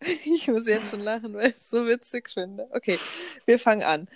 [0.24, 2.68] Ich muss jetzt schon lachen, weil ich es so witzig finde.
[2.72, 2.98] Okay,
[3.46, 4.08] wir fangen an.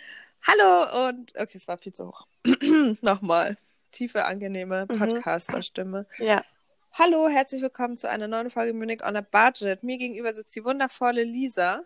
[0.47, 2.27] Hallo und okay, es war viel zu hoch.
[3.01, 3.57] Nochmal.
[3.93, 4.99] Tiefe, angenehme Mhm.
[4.99, 6.07] Podcaster-Stimme.
[6.19, 6.45] Ja.
[6.93, 9.83] Hallo, herzlich willkommen zu einer neuen Folge Munich on a Budget.
[9.83, 11.83] Mir gegenüber sitzt die wundervolle Lisa.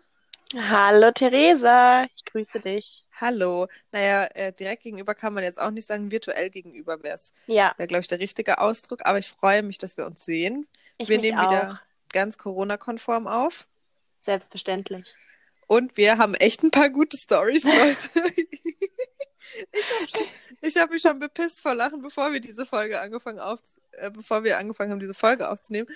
[0.55, 3.05] Hallo Theresa, ich grüße dich.
[3.19, 3.67] Hallo.
[3.91, 7.73] Naja, äh, direkt gegenüber kann man jetzt auch nicht sagen, virtuell gegenüber wäre es, Ja,
[7.77, 9.05] wäre, glaube ich, der richtige Ausdruck.
[9.05, 10.67] Aber ich freue mich, dass wir uns sehen.
[10.97, 11.49] ich wir nehmen auch.
[11.49, 11.81] wieder
[12.13, 13.67] ganz Corona-konform auf.
[14.25, 15.15] Selbstverständlich.
[15.67, 18.09] Und wir haben echt ein paar gute Stories, Leute.
[20.61, 23.61] ich habe hab mich schon bepisst vor Lachen, bevor wir diese Folge angefangen auf,
[23.91, 25.87] äh, bevor wir angefangen haben, diese Folge aufzunehmen.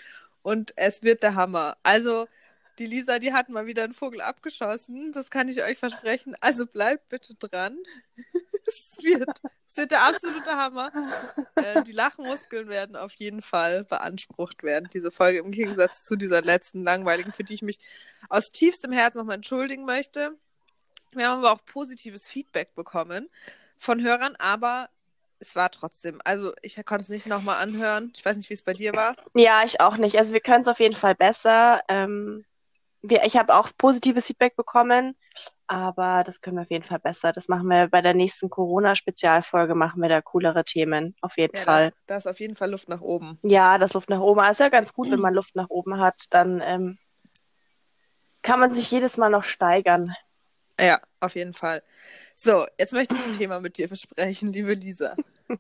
[0.44, 1.78] Und es wird der Hammer.
[1.82, 2.28] Also,
[2.80, 5.12] die Lisa, die hat mal wieder einen Vogel abgeschossen.
[5.12, 6.36] Das kann ich euch versprechen.
[6.40, 7.78] Also bleibt bitte dran.
[8.68, 9.42] es, wird,
[9.76, 10.92] wird der absolute Hammer.
[11.56, 16.42] Äh, die Lachmuskeln werden auf jeden Fall beansprucht werden, diese Folge, im Gegensatz zu dieser
[16.42, 17.80] letzten langweiligen, für die ich mich
[18.30, 20.38] aus tiefstem Herzen nochmal entschuldigen möchte.
[21.12, 23.30] Wir haben aber auch positives Feedback bekommen
[23.78, 24.90] von Hörern, aber
[25.40, 28.12] es war trotzdem, also ich konnte es nicht nochmal anhören.
[28.16, 29.16] Ich weiß nicht, wie es bei dir war.
[29.34, 30.18] Ja, ich auch nicht.
[30.18, 31.82] Also wir können es auf jeden Fall besser.
[31.88, 32.46] Ähm,
[33.02, 35.16] wir, ich habe auch positives Feedback bekommen,
[35.68, 37.32] aber das können wir auf jeden Fall besser.
[37.32, 41.64] Das machen wir bei der nächsten Corona-Spezialfolge, machen wir da coolere Themen, auf jeden Ja,
[41.64, 41.94] Fall.
[42.08, 43.40] da, ist auf jeden Fall Luft nach oben.
[43.44, 44.40] Ja, das Luft nach oben.
[44.40, 46.98] Aber ist ja ganz gut, wenn man Luft nach oben hat, dann ähm,
[48.42, 50.06] kann man sich jedes Mal noch steigern.
[50.80, 51.84] Ja, auf jeden Fall.
[52.36, 55.16] So, jetzt möchte ich ein Thema mit dir besprechen, liebe Lisa.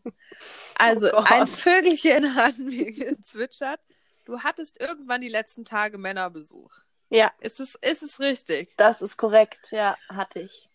[0.77, 3.81] Also, Oh ein Vögelchen hat mir gezwitschert.
[4.25, 6.71] Du hattest irgendwann die letzten Tage Männerbesuch.
[7.09, 8.75] Ja, Ist es, ist es richtig?
[8.77, 9.71] das ist korrekt.
[9.71, 10.69] Ja, hatte ich.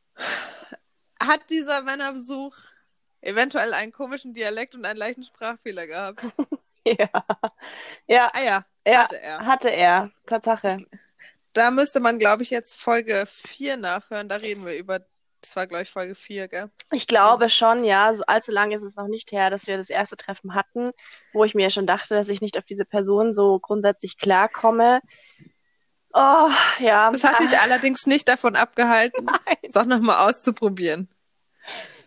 [1.23, 2.55] Hat dieser Männerbesuch
[3.21, 6.21] eventuell einen komischen Dialekt und einen leichten Sprachfehler gehabt?
[6.87, 7.09] Ja,
[8.07, 9.47] ja, Ah ja, ja, hatte er.
[9.47, 10.11] hatte er.
[10.27, 10.85] Tatsache.
[11.55, 14.29] Da müsste man, glaube ich, jetzt Folge 4 nachhören.
[14.29, 14.99] Da reden wir über,
[15.41, 16.71] das war, glaube ich, Folge 4, gell?
[16.93, 18.13] Ich glaube schon, ja.
[18.13, 20.91] So allzu lange ist es noch nicht her, dass wir das erste Treffen hatten,
[21.33, 25.01] wo ich mir schon dachte, dass ich nicht auf diese Person so grundsätzlich klarkomme.
[26.17, 26.49] Oh,
[26.79, 27.11] ja.
[27.11, 29.57] Das hat mich allerdings nicht davon abgehalten, Nein.
[29.63, 31.09] es auch nochmal auszuprobieren.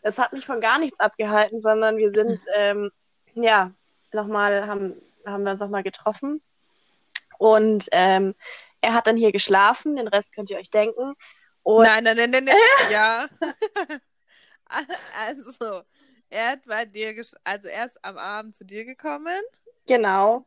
[0.02, 2.90] Das hat mich von gar nichts abgehalten, sondern wir sind, ähm,
[3.34, 3.72] ja,
[4.14, 6.42] nochmal, haben, haben wir uns nochmal getroffen.
[7.38, 8.34] Und ähm,
[8.80, 11.14] er hat dann hier geschlafen, den Rest könnt ihr euch denken.
[11.64, 12.56] Und Nein, nein, nein, nein, nein.
[12.92, 13.28] ja.
[15.18, 15.84] Also,
[16.30, 17.16] er hat bei dir,
[17.46, 19.42] also er ist am Abend zu dir gekommen
[19.86, 20.46] genau,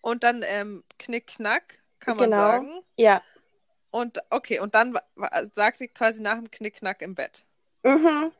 [0.00, 2.36] und dann ähm, knick, knack, kann man Genau.
[2.42, 2.82] sagen.
[2.96, 3.22] ja.
[3.90, 7.44] Und okay, und dann wa- wa- sagt ihr quasi nach dem Knickknack im Bett.
[7.82, 8.32] Mhm.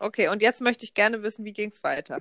[0.00, 2.20] Okay, und jetzt möchte ich gerne wissen, wie ging es weiter?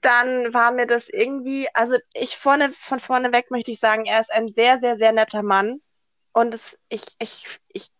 [0.00, 4.20] dann war mir das irgendwie, also ich vorne, von vorne weg möchte ich sagen, er
[4.20, 5.80] ist ein sehr, sehr, sehr netter Mann.
[6.32, 7.90] Und es, ich, ich, ich,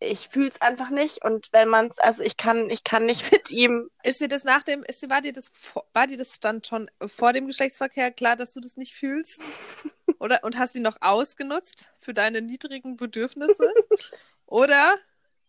[0.00, 1.24] ich fühle es einfach nicht.
[1.24, 3.88] Und wenn man es, also ich kann, ich kann nicht mit ihm.
[4.02, 5.50] Ist dir das nach dem, ist dir, war dir das,
[5.94, 9.42] war dir das dann schon vor dem Geschlechtsverkehr klar, dass du das nicht fühlst?
[10.20, 13.72] Oder, und hast ihn noch ausgenutzt für deine niedrigen Bedürfnisse?
[14.46, 14.94] Oder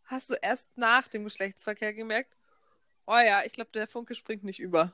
[0.05, 2.33] hast du erst nach dem Geschlechtsverkehr gemerkt,
[3.05, 4.93] oh ja, ich glaube, der Funke springt nicht über?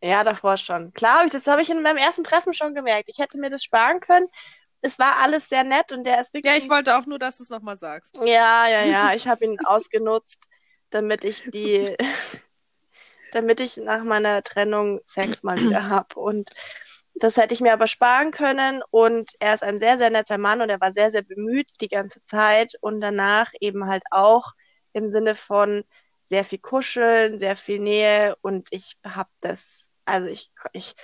[0.00, 0.92] Ja, davor schon.
[0.92, 3.08] Klar, hab ich, das habe ich in meinem ersten Treffen schon gemerkt.
[3.08, 4.28] Ich hätte mir das sparen können.
[4.80, 6.52] Es war alles sehr nett und der ist wirklich.
[6.52, 8.16] Ja, ich wollte auch nur, dass du es nochmal sagst.
[8.18, 9.12] Ja, ja, ja.
[9.14, 10.46] Ich habe ihn ausgenutzt,
[10.90, 11.96] damit ich die,
[13.32, 16.14] damit ich nach meiner Trennung Sex mal wieder habe.
[16.20, 16.50] Und
[17.18, 18.82] das hätte ich mir aber sparen können.
[18.90, 21.88] Und er ist ein sehr, sehr netter Mann und er war sehr, sehr bemüht die
[21.88, 24.52] ganze Zeit und danach eben halt auch
[24.92, 25.84] im Sinne von
[26.24, 30.94] sehr viel Kuscheln, sehr viel Nähe und ich habe das, also ich, ich,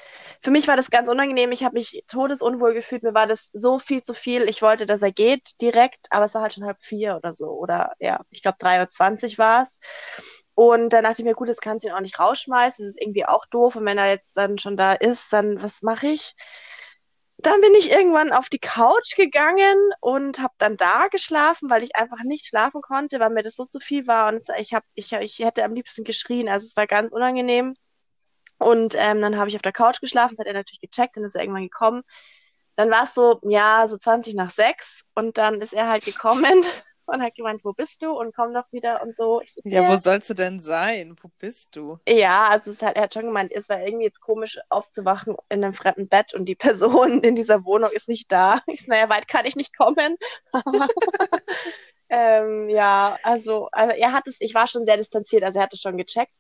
[0.41, 1.53] für mich war das ganz unangenehm.
[1.53, 3.03] Ich habe mich todesunwohl gefühlt.
[3.03, 4.49] Mir war das so viel zu viel.
[4.49, 7.47] Ich wollte, dass er geht direkt, aber es war halt schon halb vier oder so.
[7.51, 9.79] Oder ja, ich glaube 3.20 Uhr war es.
[10.55, 12.85] Und dann dachte ich mir, gut, das kannst du ihn auch nicht rausschmeißen.
[12.85, 13.77] Das ist irgendwie auch doof.
[13.77, 16.35] Und wenn er jetzt dann schon da ist, dann was mache ich?
[17.39, 21.97] Dann bin ich irgendwann auf die Couch gegangen und habe dann da geschlafen, weil ich
[21.97, 24.29] einfach nicht schlafen konnte, weil mir das so zu viel war.
[24.29, 26.49] Und ich, hab, ich, ich hätte am liebsten geschrien.
[26.49, 27.75] Also es war ganz unangenehm.
[28.59, 30.35] Und ähm, dann habe ich auf der Couch geschlafen.
[30.37, 31.17] Das hat er natürlich gecheckt.
[31.17, 32.03] Dann ist er irgendwann gekommen.
[32.77, 35.03] Dann war es so, ja, so 20 nach sechs.
[35.15, 36.65] Und dann ist er halt gekommen
[37.07, 38.13] und hat gemeint, wo bist du?
[38.13, 39.41] Und komm doch wieder und so.
[39.43, 41.17] Ich Ja, wo sollst du denn sein?
[41.21, 41.99] Wo bist du?
[42.09, 45.65] ja, also es hat, er hat schon gemeint, es war irgendwie jetzt komisch aufzuwachen in
[45.65, 48.61] einem fremden Bett und die Person in dieser Wohnung ist nicht da.
[48.73, 50.17] Ich so, naja, weit kann ich nicht kommen.
[50.53, 50.89] Aber
[52.09, 55.75] ähm, ja, also, also er hat es, ich war schon sehr distanziert, also er hat
[55.75, 56.33] es schon gecheckt.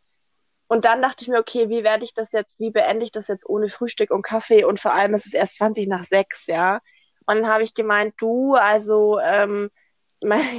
[0.68, 3.28] Und dann dachte ich mir, okay, wie werde ich das jetzt, wie beende ich das
[3.28, 6.80] jetzt ohne Frühstück und Kaffee und vor allem ist es erst 20 nach sechs, ja.
[7.26, 9.70] Und dann habe ich gemeint, du, also ähm,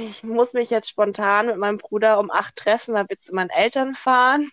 [0.08, 3.50] ich muss mich jetzt spontan mit meinem Bruder um acht treffen, weil wir zu meinen
[3.50, 4.50] Eltern fahren.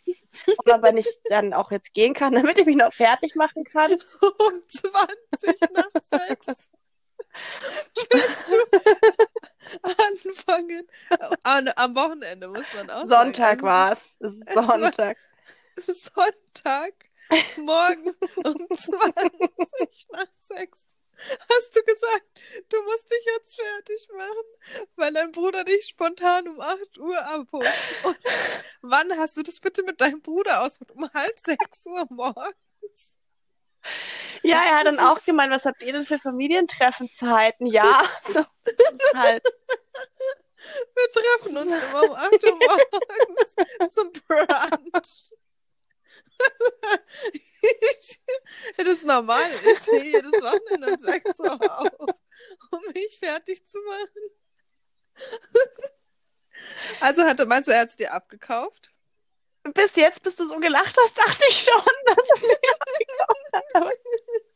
[0.72, 3.92] Aber nicht dann auch jetzt gehen kann, damit ich mich noch fertig machen kann.
[3.92, 6.70] Um 20 nach 6.
[8.12, 8.56] Willst du
[9.84, 10.88] anfangen?
[11.44, 14.18] An, am Wochenende muss man auch Sonntag war es.
[14.54, 15.18] Sonntag.
[15.78, 16.94] Es ist Sonntag,
[17.58, 18.14] morgen
[18.44, 20.80] um 20 nach 6.
[21.50, 22.26] Hast du gesagt,
[22.70, 27.68] du musst dich jetzt fertig machen, weil dein Bruder dich spontan um 8 Uhr abholt.
[28.04, 28.18] Und
[28.82, 30.80] wann hast du das bitte mit deinem Bruder aus?
[30.94, 32.56] Um halb 6 Uhr morgens?
[34.44, 37.68] Ja, er hat dann auch gemeint, was habt ihr denn für Familientreffenzeiten?
[37.68, 38.46] Ja, so,
[39.16, 39.44] halt.
[40.96, 45.34] Wir treffen uns immer um 8 Uhr morgens zum Brunch.
[48.00, 48.20] Ich,
[48.78, 49.52] das ist normal.
[49.72, 52.16] Ich stehe jedes Wochenende um 6 Uhr auf,
[52.72, 54.32] um mich fertig zu machen.
[57.00, 58.92] Also hatte, meinst du, er hat es dir abgekauft?
[59.74, 63.98] Bis jetzt, bis du so gelacht hast, dachte ich schon, dass es mir abgekauft hat.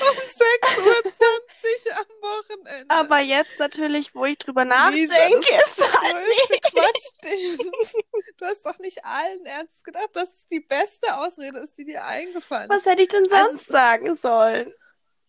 [0.00, 2.84] Um 6.20 Uhr am Wochenende.
[2.88, 4.74] aber jetzt natürlich, wo ich drüber Lisa,
[5.14, 7.94] nachdenke, das ist ist der größte Quatsch.
[8.36, 12.04] Du hast doch nicht allen Ernst gedacht, dass es die beste Ausrede ist, die dir
[12.04, 12.76] eingefallen ist.
[12.76, 14.72] Was hätte ich denn Also- sonst sagen sollen?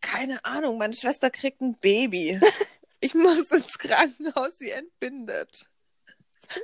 [0.02, 2.40] Keine Ahnung, meine Schwester kriegt ein Baby.
[3.02, 5.70] Ich muss ins Krankenhaus, sie entbindet.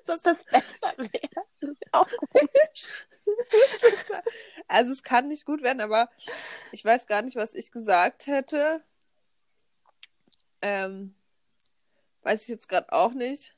[0.05, 1.29] Dass das besser wäre.
[1.61, 2.93] Das ist auch komisch.
[4.67, 6.09] Also es kann nicht gut werden, aber
[6.71, 8.83] ich weiß gar nicht, was ich gesagt hätte.
[10.61, 11.13] Ähm,
[12.23, 13.55] weiß ich jetzt gerade auch nicht.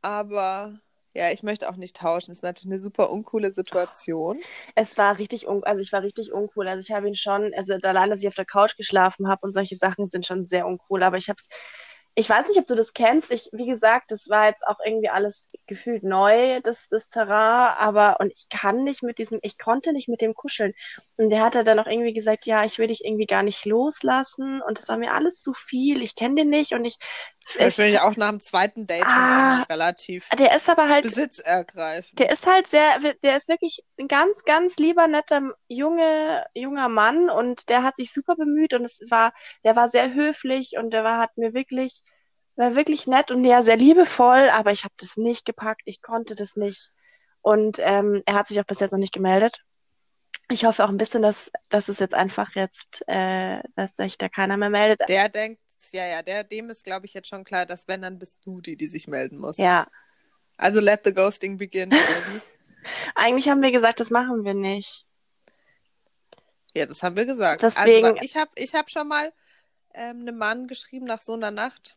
[0.00, 0.80] Aber
[1.14, 2.30] ja, ich möchte auch nicht tauschen.
[2.30, 4.40] Das ist natürlich eine super uncoole Situation.
[4.74, 6.66] Es war richtig un also ich war richtig uncool.
[6.68, 9.52] Also ich habe ihn schon, also allein, dass ich auf der Couch geschlafen habe und
[9.52, 11.02] solche Sachen sind schon sehr uncool.
[11.02, 11.40] Aber ich habe
[12.14, 13.30] ich weiß nicht, ob du das kennst.
[13.30, 17.74] Ich, wie gesagt, das war jetzt auch irgendwie alles gefühlt neu, das, das Terrain.
[17.78, 20.74] Aber, und ich kann nicht mit diesem, ich konnte nicht mit dem kuscheln.
[21.16, 24.60] Und der hat dann auch irgendwie gesagt, ja, ich will dich irgendwie gar nicht loslassen.
[24.60, 26.02] Und das war mir alles zu viel.
[26.02, 26.98] Ich kenne den nicht und ich,
[27.58, 29.62] Ich finde ich auch nach dem zweiten Date Ah.
[29.68, 32.18] relativ der ist aber halt besitzergreifend.
[32.18, 37.30] Der ist halt sehr, der ist wirklich ein ganz, ganz lieber, netter, junge, junger Mann
[37.30, 39.32] und der hat sich super bemüht und es war,
[39.64, 42.02] der war sehr höflich und der war, hat mir wirklich,
[42.56, 46.34] war wirklich nett und ja, sehr liebevoll, aber ich habe das nicht gepackt, ich konnte
[46.34, 46.90] das nicht.
[47.40, 49.62] Und ähm, er hat sich auch bis jetzt noch nicht gemeldet.
[50.50, 54.28] Ich hoffe auch ein bisschen, dass, dass es jetzt einfach jetzt, äh, dass sich da
[54.28, 55.08] keiner mehr meldet.
[55.08, 58.18] Der denkt, ja, ja, der, dem ist, glaube ich, jetzt schon klar, dass wenn, dann
[58.18, 59.56] bist du die, die sich melden muss.
[59.56, 59.88] Ja,
[60.56, 61.90] Also let the ghosting begin,
[63.14, 65.06] eigentlich haben wir gesagt, das machen wir nicht.
[66.74, 67.62] Ja, das haben wir gesagt.
[67.62, 69.32] Deswegen- Also, ich habe ich hab schon mal
[69.94, 71.96] ähm, einem Mann geschrieben nach so einer Nacht.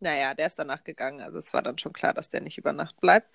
[0.00, 1.20] Naja, der ist danach gegangen.
[1.20, 3.28] Also es war dann schon klar, dass der nicht über Nacht bleibt.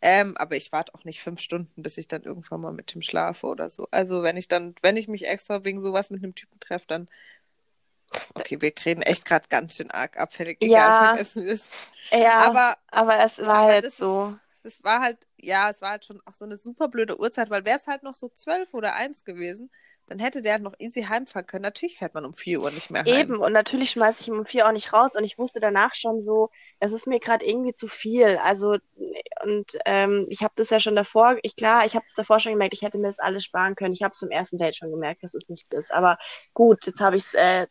[0.00, 3.02] Ähm, aber ich warte auch nicht fünf Stunden, bis ich dann irgendwann mal mit ihm
[3.02, 3.88] schlafe oder so.
[3.90, 7.08] Also wenn ich dann, wenn ich mich extra wegen sowas mit einem Typen treffe, dann.
[8.34, 10.58] Okay, wir reden echt gerade ganz schön arg abfällig.
[10.60, 11.18] Egal, Ja.
[11.32, 11.70] vergessen wir es.
[12.12, 13.90] Ja, Aber aber es war Aber halt so.
[13.90, 17.50] Ist, das war halt, ja, es war halt schon auch so eine super blöde Uhrzeit,
[17.50, 19.70] weil wäre es halt noch so zwölf oder eins gewesen,
[20.06, 21.62] dann hätte der noch easy heimfahren können.
[21.62, 23.28] Natürlich fährt man um vier Uhr nicht mehr heim.
[23.28, 25.16] Eben, und natürlich schmeiße ich ihn um vier auch nicht raus.
[25.16, 28.36] Und ich wusste danach schon so, es ist mir gerade irgendwie zu viel.
[28.38, 28.76] Also,
[29.44, 32.52] und ähm, ich habe das ja schon davor, ich klar, ich habe es davor schon
[32.52, 33.94] gemerkt, ich hätte mir das alles sparen können.
[33.94, 35.90] Ich habe es zum ersten Date schon gemerkt, dass es nichts ist.
[35.92, 36.18] Aber
[36.54, 37.66] gut, jetzt habe ich es, äh,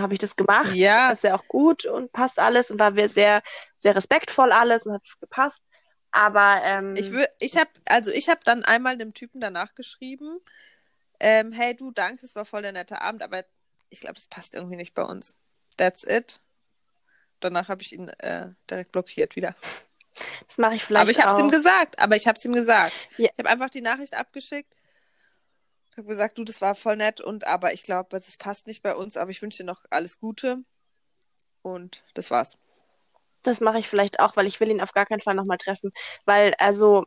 [0.00, 0.74] habe ich das gemacht.
[0.74, 1.12] Ja.
[1.12, 3.42] Ist ja auch gut und passt alles und war sehr,
[3.76, 5.62] sehr respektvoll alles und hat gepasst.
[6.10, 10.38] Aber ähm, Ich will, ich habe, also ich habe dann einmal dem Typen danach geschrieben,
[11.18, 13.44] ähm, hey du, danke, das war voll der nette Abend, aber
[13.88, 15.36] ich glaube, das passt irgendwie nicht bei uns.
[15.76, 16.40] That's it.
[17.40, 19.54] Danach habe ich ihn äh, direkt blockiert wieder.
[20.46, 22.52] das mache ich vielleicht aber ich habe es ihm gesagt, aber ich habe es ihm
[22.52, 22.94] gesagt.
[23.16, 23.30] Ja.
[23.32, 24.72] Ich habe einfach die Nachricht abgeschickt.
[25.94, 28.82] Ich habe gesagt, du, das war voll nett und aber ich glaube, das passt nicht
[28.82, 30.64] bei uns, aber ich wünsche dir noch alles Gute.
[31.62, 32.58] Und das war's.
[33.42, 35.92] Das mache ich vielleicht auch, weil ich will ihn auf gar keinen Fall nochmal treffen.
[36.24, 37.04] Weil, also,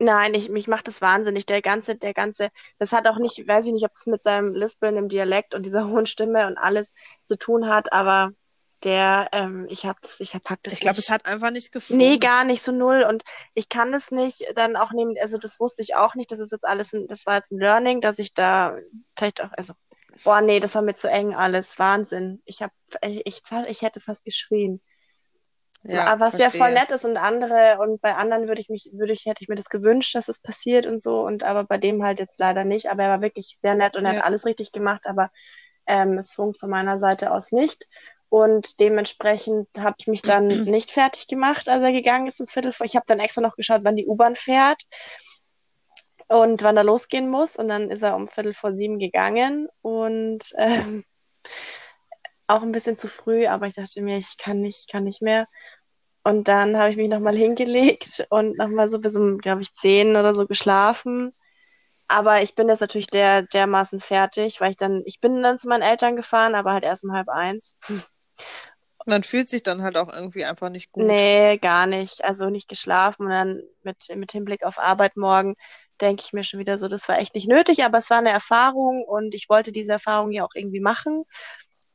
[0.00, 1.46] nein, ich, mich macht das wahnsinnig.
[1.46, 4.52] Der ganze, der ganze, das hat auch nicht, weiß ich nicht, ob es mit seinem
[4.52, 8.32] Lispeln im Dialekt und dieser hohen Stimme und alles zu tun hat, aber
[8.84, 12.02] der, ähm, ich hab das, ich pack das Ich glaube, es hat einfach nicht gefunkt.
[12.02, 13.04] Nee, gar nicht so null.
[13.08, 13.22] Und
[13.54, 16.32] ich kann das nicht dann auch nehmen, also das wusste ich auch nicht.
[16.32, 18.76] Das ist jetzt alles ein, das war jetzt ein Learning, dass ich da
[19.16, 19.74] vielleicht auch, also,
[20.24, 21.78] boah, nee, das war mir zu eng alles.
[21.78, 22.42] Wahnsinn.
[22.44, 22.72] Ich hab,
[23.02, 24.80] ich, ich, ich hätte fast geschrien.
[25.82, 29.14] Ja, was ja voll nett ist und andere und bei anderen würde ich mich, würde
[29.14, 32.04] ich, hätte ich mir das gewünscht, dass es passiert und so und aber bei dem
[32.04, 32.90] halt jetzt leider nicht.
[32.90, 34.18] Aber er war wirklich sehr nett und er Ja.
[34.18, 35.30] hat alles richtig gemacht, aber
[35.86, 37.86] Ähm, es funkt von meiner Seite aus nicht.
[38.30, 42.72] Und dementsprechend habe ich mich dann nicht fertig gemacht, als er gegangen ist um Viertel
[42.72, 42.86] vor.
[42.86, 44.84] Ich habe dann extra noch geschaut, wann die U-Bahn fährt
[46.28, 47.56] und wann er losgehen muss.
[47.56, 51.04] Und dann ist er um Viertel vor sieben gegangen und ähm,
[52.46, 55.46] auch ein bisschen zu früh, aber ich dachte mir, ich kann nicht, kann nicht mehr.
[56.22, 60.16] Und dann habe ich mich nochmal hingelegt und nochmal so bis um, glaube ich, zehn
[60.16, 61.32] oder so geschlafen.
[62.08, 65.68] Aber ich bin jetzt natürlich der, dermaßen fertig, weil ich dann, ich bin dann zu
[65.68, 67.74] meinen Eltern gefahren, aber halt erst um halb eins.
[69.06, 71.06] Man fühlt sich dann halt auch irgendwie einfach nicht gut.
[71.06, 72.22] Nee, gar nicht.
[72.24, 75.54] Also nicht geschlafen und dann mit, mit Hinblick auf Arbeit morgen
[76.00, 78.30] denke ich mir schon wieder so, das war echt nicht nötig, aber es war eine
[78.30, 81.24] Erfahrung und ich wollte diese Erfahrung ja auch irgendwie machen.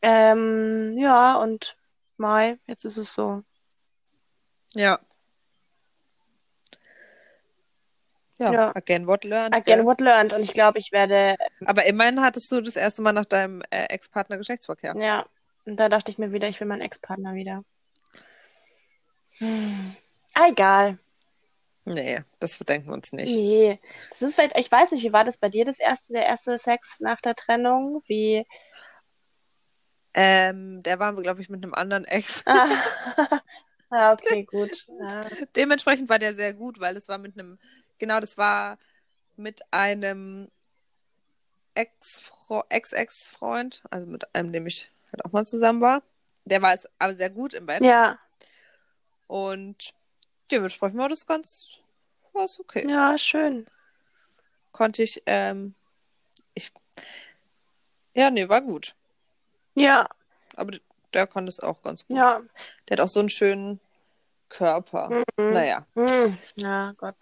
[0.02, 1.76] Ähm, ja, und
[2.18, 3.42] Mai, jetzt ist es so.
[4.74, 5.00] Ja.
[8.38, 8.72] Ja, Ja.
[8.76, 9.56] again what learned.
[9.56, 10.34] Again, what learned.
[10.34, 11.36] Und ich glaube, ich werde,
[11.66, 14.94] Aber immerhin hattest du das erste Mal nach deinem äh, Ex-Partner Geschlechtsverkehr.
[14.98, 15.26] ja,
[15.66, 17.64] und da dachte ich mir wieder, ich will meinen Ex-Partner wieder.
[19.40, 19.96] Hm.
[20.34, 21.00] Ah, egal.
[21.86, 23.36] Nee, das verdenken wir uns nicht.
[23.36, 23.80] Nee,
[24.10, 26.58] das ist vielleicht, ich weiß nicht, wie war das bei dir, das erste, der erste
[26.58, 28.02] Sex nach der Trennung?
[28.08, 28.46] Wie,
[30.14, 32.44] Ähm, der war, glaube ich, mit einem anderen Ex.
[32.48, 32.70] ah,
[33.90, 34.86] ah, okay, gut.
[35.00, 35.28] Ja.
[35.56, 37.60] Dementsprechend war der sehr gut, weil es war mit einem,
[37.98, 38.78] genau, das war
[39.36, 40.50] mit einem
[41.76, 46.04] Ex-Ex-Freund, also mit einem, dem ich halt auch mal zusammen war.
[46.46, 47.82] Der war es aber sehr gut im Bett.
[47.84, 48.20] Ja,
[49.28, 49.94] Und
[50.52, 51.70] dementsprechend war das ganz,
[52.34, 52.86] war es okay.
[52.90, 53.66] ja, schön.
[54.72, 55.74] Konnte ich, ähm,
[56.54, 56.72] ich,
[58.14, 58.96] ja, nee, war gut.
[59.74, 60.08] Ja,
[60.56, 60.78] Aber
[61.14, 62.18] der kann das auch ganz gut.
[62.18, 62.42] ja.
[62.88, 63.80] Der hat auch so einen schönen
[64.50, 65.10] Körper.
[65.38, 65.52] Mhm.
[65.52, 65.86] Naja.
[65.96, 67.16] Hm, ja, Gott.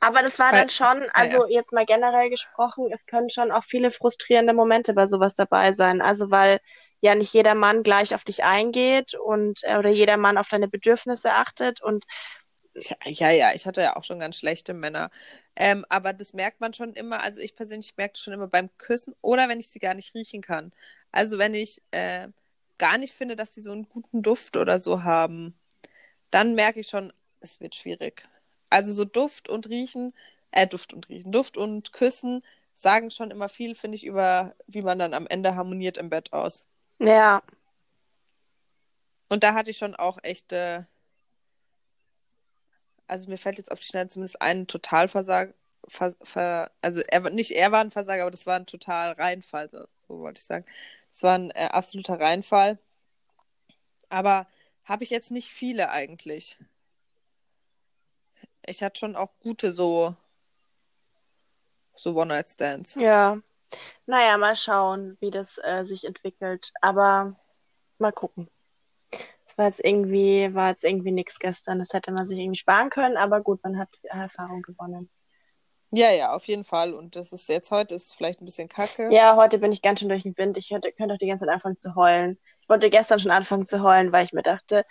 [0.00, 3.64] Aber das war Weil- dann schon, also jetzt mal generell gesprochen, es können schon auch
[3.64, 6.00] viele frustrierende Momente bei sowas dabei sein.
[6.02, 6.60] Also weil
[7.00, 10.68] ja nicht jeder Mann gleich auf dich eingeht und äh, oder jeder Mann auf deine
[10.68, 12.04] Bedürfnisse achtet und
[12.74, 15.10] Ja, ja, ja, ich hatte ja auch schon ganz schlechte Männer.
[15.56, 19.14] Ähm, aber das merkt man schon immer, also ich persönlich merke schon immer beim Küssen
[19.20, 20.72] oder wenn ich sie gar nicht riechen kann.
[21.12, 22.28] Also wenn ich äh,
[22.78, 25.58] gar nicht finde, dass die so einen guten Duft oder so haben,
[26.30, 28.28] dann merke ich schon, es wird schwierig.
[28.72, 30.14] Also so Duft und Riechen,
[30.52, 34.82] äh, Duft und Riechen, Duft und Küssen sagen schon immer viel, finde ich, über wie
[34.82, 36.64] man dann am Ende harmoniert im Bett aus.
[36.98, 37.42] ja,
[39.28, 40.86] Und da hatte ich schon auch echte,
[43.06, 45.54] also mir fällt jetzt auf die Schnelle zumindest ein Totalversager,
[45.88, 49.12] ver, ver, also er, war- nicht er war ein Versager, aber das war ein total
[49.12, 50.64] Reinfall, so, so wollte ich sagen.
[51.12, 52.78] Das war ein äh, absoluter Reinfall.
[54.08, 54.46] Aber
[54.84, 56.58] habe ich jetzt nicht viele eigentlich.
[58.66, 60.14] Ich hatte schon auch gute so,
[61.94, 62.94] so One-Night-Stands.
[62.94, 63.38] ja.
[64.04, 66.72] Naja, mal schauen, wie das äh, sich entwickelt.
[66.82, 67.36] Aber
[67.98, 68.50] mal gucken.
[69.44, 71.78] Es war jetzt irgendwie, war jetzt irgendwie nichts gestern.
[71.78, 75.10] Das hätte man sich irgendwie sparen können, aber gut, man hat Erfahrung gewonnen.
[75.90, 76.94] Ja, ja, auf jeden Fall.
[76.94, 79.12] Und das ist jetzt heute ist vielleicht ein bisschen kacke.
[79.12, 80.56] Ja, heute bin ich ganz schön durch den Wind.
[80.56, 82.38] Ich hätte, könnte auch die ganze Zeit anfangen zu heulen.
[82.62, 84.86] Ich wollte gestern schon anfangen zu heulen, weil ich mir dachte,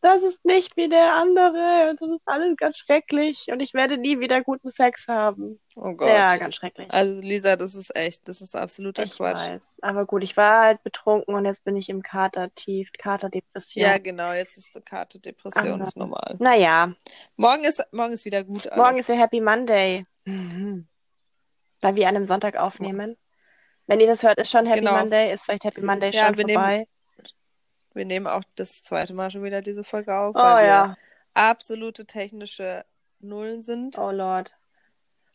[0.00, 3.98] das ist nicht wie der andere und das ist alles ganz schrecklich und ich werde
[3.98, 5.60] nie wieder guten Sex haben.
[5.76, 6.08] Oh Gott.
[6.08, 6.88] Ja, ganz schrecklich.
[6.90, 9.36] Also Lisa, das ist echt, das ist absoluter Ich Quatsch.
[9.36, 9.78] weiß.
[9.82, 13.84] Aber gut, ich war halt betrunken und jetzt bin ich im Kater tief, Katerdepression.
[13.84, 16.36] Ja, genau, jetzt ist eine Karte Depression, Aber- ist normal.
[16.38, 16.92] Naja,
[17.36, 18.76] Morgen ist, morgen ist wieder gut alles.
[18.78, 20.02] morgen ist ja Happy Monday.
[20.24, 20.86] Mhm.
[21.80, 23.16] Weil wir an einem Sonntag aufnehmen.
[23.86, 24.98] Wenn ihr das hört, ist schon Happy Genau.
[24.98, 26.88] Monday, ist vielleicht Happy Monday Ja, schon wir nehmen- vorbei.
[27.98, 30.96] Wir nehmen auch das zweite Mal schon wieder diese Folge auf, Oh weil wir ja.
[31.34, 32.84] absolute technische
[33.18, 33.98] Nullen sind.
[33.98, 34.54] Oh Lord.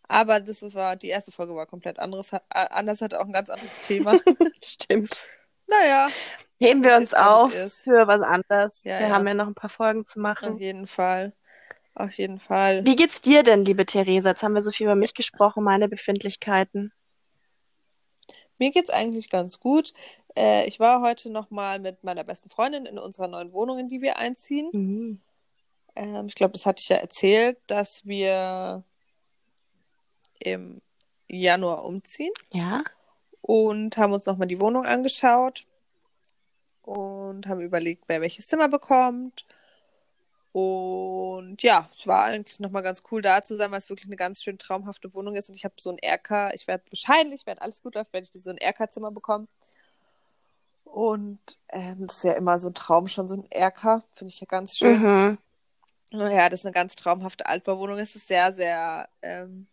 [0.08, 3.82] Aber das war, die erste Folge war komplett anderes, anders hatte auch ein ganz anderes
[3.82, 4.18] Thema.
[4.64, 5.30] Stimmt.
[5.68, 6.10] naja,
[6.60, 7.84] Heben wir uns Ist, auf ist.
[7.84, 8.86] für was anderes.
[8.86, 9.14] Ja, wir ja.
[9.14, 10.58] haben ja noch ein paar Folgen zu auf machen.
[10.58, 11.34] jeden Fall.
[11.96, 12.86] Auf jeden Fall.
[12.86, 14.30] Wie geht's dir denn, liebe Theresa?
[14.30, 16.94] Jetzt haben wir so viel über mich gesprochen, meine Befindlichkeiten.
[18.58, 19.94] Mir geht's eigentlich ganz gut.
[20.36, 24.02] Äh, ich war heute nochmal mit meiner besten Freundin in unserer neuen Wohnung, in die
[24.02, 24.70] wir einziehen.
[24.72, 25.22] Mhm.
[25.96, 28.84] Ähm, ich glaube, das hatte ich ja erzählt, dass wir
[30.40, 30.82] im
[31.28, 32.84] Januar umziehen Ja?
[33.42, 35.66] und haben uns nochmal die Wohnung angeschaut
[36.84, 39.46] und haben überlegt, wer welches Zimmer bekommt.
[40.52, 44.16] Und ja, es war eigentlich nochmal ganz cool da zu sein, weil es wirklich eine
[44.16, 45.50] ganz schön traumhafte Wohnung ist.
[45.50, 48.44] Und ich habe so ein RK, ich werde wahrscheinlich, wenn alles gut läuft, werde ich
[48.44, 49.48] so ein RK-Zimmer bekommen.
[50.94, 54.40] Und ähm, das ist ja immer so ein Traum, schon so ein RK, finde ich
[54.40, 55.02] ja ganz schön.
[55.02, 55.38] Mhm.
[56.12, 57.98] Naja, das ist eine ganz traumhafte Altbauwohnung.
[57.98, 59.66] Es ist sehr, sehr ähm,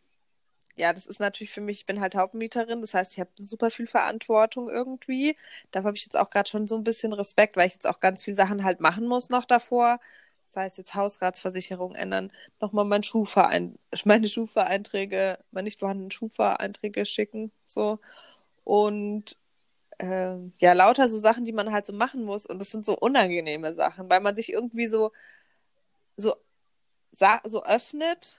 [0.76, 3.70] ja, das ist natürlich für mich, ich bin halt Hauptmieterin, das heißt, ich habe super
[3.70, 5.36] viel Verantwortung irgendwie.
[5.72, 8.00] Dafür habe ich jetzt auch gerade schon so ein bisschen Respekt, weil ich jetzt auch
[8.00, 10.00] ganz viele Sachen halt machen muss noch davor.
[10.48, 13.50] Das heißt, jetzt Hausratsversicherung ändern, nochmal mein Schufa
[14.06, 17.98] meine Schufa-Einträge, meine nicht vorhandenen Schufa-Einträge schicken, so.
[18.64, 19.36] Und
[20.00, 22.46] äh, ja, lauter so Sachen, die man halt so machen muss.
[22.46, 25.12] Und das sind so unangenehme Sachen, weil man sich irgendwie so,
[26.16, 26.36] so,
[27.44, 28.38] so öffnet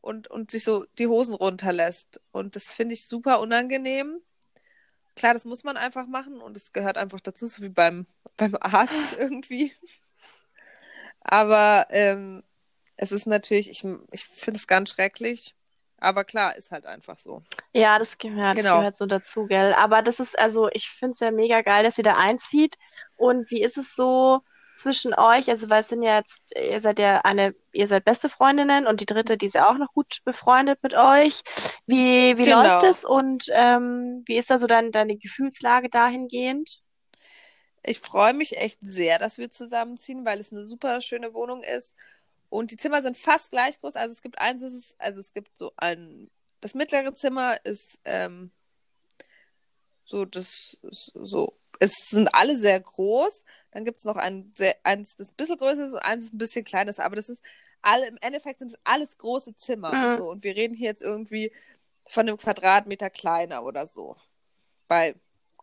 [0.00, 2.20] und, und sich so die Hosen runterlässt.
[2.32, 4.20] Und das finde ich super unangenehm.
[5.16, 8.56] Klar, das muss man einfach machen und es gehört einfach dazu, so wie beim, beim
[8.60, 9.72] Arzt irgendwie.
[11.22, 12.42] Aber ähm,
[12.96, 15.54] es ist natürlich, ich, ich finde es ganz schrecklich.
[16.00, 17.42] Aber klar, ist halt einfach so.
[17.74, 18.78] Ja, das gehört, das Genau.
[18.78, 19.74] gehört so dazu, gell?
[19.74, 22.76] Aber das ist, also, ich finde es ja mega geil, dass ihr da einzieht.
[23.16, 24.40] Und wie ist es so
[24.74, 25.48] zwischen euch?
[25.50, 29.00] Also, weil es sind ja jetzt, ihr seid ja eine, ihr seid beste Freundinnen und
[29.00, 31.42] die dritte, die ist ja auch noch gut befreundet mit euch.
[31.86, 32.62] Wie, wie Genau.
[32.62, 36.78] läuft es und ähm, wie ist da so dein, deine Gefühlslage dahingehend?
[37.82, 41.94] Ich freue mich echt sehr, dass wir zusammenziehen, weil es eine super schöne Wohnung ist.
[42.50, 43.96] Und die Zimmer sind fast gleich groß.
[43.96, 46.30] Also es gibt eins, ist also es gibt so ein,
[46.60, 48.50] das mittlere Zimmer ist ähm,
[50.04, 53.44] so, das ist so, es sind alle sehr groß.
[53.70, 56.32] Dann gibt es noch ein, sehr, eins, das ein bisschen größer ist und eins, das
[56.34, 57.00] ein bisschen kleiner ist.
[57.00, 57.40] Aber das ist
[57.80, 59.92] alle, im Endeffekt sind es alles große Zimmer.
[59.92, 60.18] Mhm.
[60.18, 60.30] So.
[60.30, 61.52] Und wir reden hier jetzt irgendwie
[62.06, 64.16] von einem Quadratmeter kleiner oder so.
[64.88, 65.14] Bei,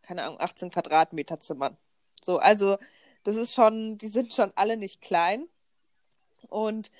[0.02, 1.78] keine Ahnung, 18 Quadratmeter Zimmern.
[2.24, 2.78] So, also
[3.24, 5.50] das ist schon, die sind schon alle nicht klein.
[6.50, 6.92] Und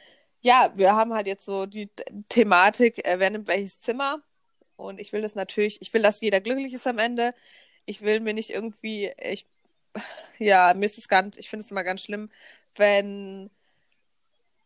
[0.42, 1.90] ja, wir haben halt jetzt so die
[2.30, 4.22] Thematik, äh, wer nimmt welches Zimmer.
[4.78, 7.34] Und ich will das natürlich, ich will, dass jeder glücklich ist am Ende.
[7.86, 9.48] Ich will mir nicht irgendwie, ich,
[10.40, 12.30] ja, mir ist es ganz, ich finde es immer ganz schlimm,
[12.76, 13.50] wenn,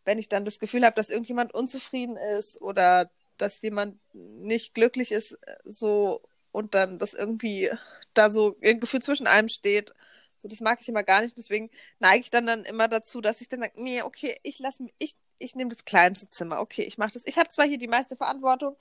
[0.05, 5.11] wenn ich dann das Gefühl habe, dass irgendjemand unzufrieden ist oder dass jemand nicht glücklich
[5.11, 6.21] ist, äh, so
[6.51, 7.71] und dann das irgendwie
[8.13, 9.93] da so ein Gefühl zwischen einem steht.
[10.41, 11.38] So, das mag ich immer gar nicht.
[11.38, 14.86] Deswegen neige ich dann dann immer dazu, dass ich dann sage, nee, okay, ich lasse
[14.97, 16.60] ich, ich nehme das kleinste Zimmer.
[16.60, 17.23] Okay, ich mache das.
[17.25, 18.75] Ich habe zwar hier die meiste Verantwortung,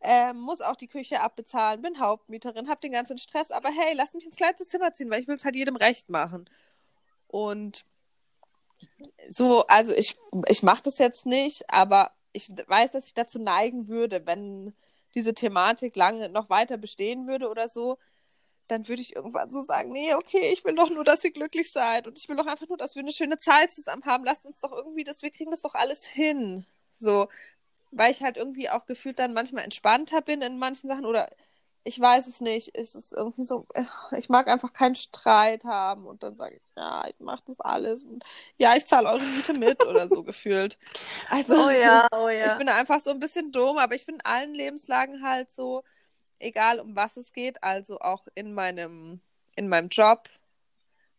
[0.00, 4.14] äh, muss auch die Küche abbezahlen, bin Hauptmieterin, habe den ganzen Stress, aber hey, lass
[4.14, 6.48] mich ins kleinste Zimmer ziehen, weil ich will es halt jedem recht machen.
[7.28, 7.84] Und
[9.30, 10.16] so, also ich,
[10.48, 14.74] ich mache das jetzt nicht, aber ich weiß, dass ich dazu neigen würde, wenn
[15.14, 17.98] diese Thematik lange noch weiter bestehen würde oder so,
[18.68, 21.70] dann würde ich irgendwann so sagen, nee, okay, ich will doch nur, dass ihr glücklich
[21.72, 24.24] seid und ich will doch einfach nur, dass wir eine schöne Zeit zusammen haben.
[24.24, 26.66] Lasst uns doch irgendwie das, wir kriegen das doch alles hin.
[26.92, 27.28] So,
[27.90, 31.30] weil ich halt irgendwie auch gefühlt dann manchmal entspannter bin in manchen Sachen oder
[31.84, 32.70] ich weiß es nicht.
[32.76, 33.84] Es ist irgendwie so, äh,
[34.18, 38.04] ich mag einfach keinen Streit haben und dann sage ich, ja, ich mache das alles
[38.04, 38.24] und
[38.58, 40.78] ja, ich zahle eure Miete mit oder so gefühlt.
[41.28, 42.56] Also, Oh ja, oh ich ja.
[42.56, 45.84] bin einfach so ein bisschen dumm, aber ich bin in allen Lebenslagen halt so,
[46.42, 49.20] egal um was es geht, also auch in meinem,
[49.56, 50.28] in meinem Job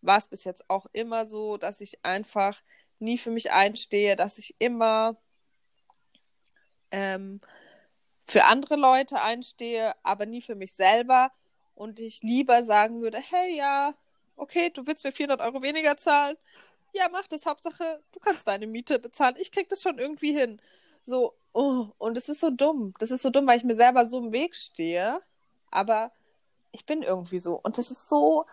[0.01, 2.62] war es bis jetzt auch immer so, dass ich einfach
[2.99, 5.17] nie für mich einstehe, dass ich immer
[6.91, 7.39] ähm,
[8.25, 11.31] für andere Leute einstehe, aber nie für mich selber.
[11.75, 13.95] Und ich lieber sagen würde, hey, ja,
[14.36, 16.38] okay, du willst mir 400 Euro weniger zahlen,
[16.93, 20.62] ja, mach das, Hauptsache, du kannst deine Miete bezahlen, ich krieg das schon irgendwie hin.
[21.05, 24.05] So, oh, und es ist so dumm, das ist so dumm, weil ich mir selber
[24.07, 25.21] so im Weg stehe,
[25.71, 26.11] aber
[26.71, 28.45] ich bin irgendwie so und das ist so,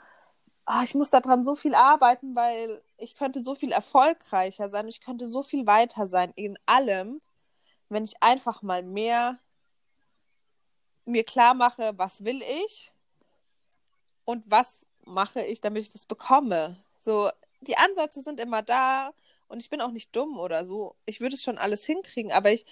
[0.67, 5.01] ah, ich muss daran so viel arbeiten, weil ich könnte so viel erfolgreicher sein, ich
[5.01, 7.21] könnte so viel weiter sein in allem,
[7.89, 9.39] wenn ich einfach mal mehr
[11.07, 12.93] mir klar mache, was will ich
[14.25, 16.77] und was mache ich, damit ich das bekomme.
[16.99, 19.13] So, die Ansätze sind immer da
[19.49, 20.95] und ich bin auch nicht dumm oder so.
[21.07, 22.65] Ich würde es schon alles hinkriegen, aber ich,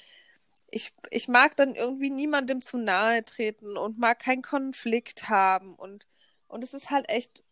[0.70, 6.08] ich, ich mag dann irgendwie niemandem zu nahe treten und mag keinen Konflikt haben und,
[6.46, 7.42] und es ist halt echt,